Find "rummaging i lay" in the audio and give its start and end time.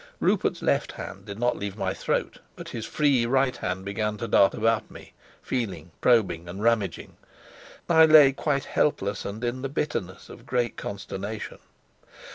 6.63-8.31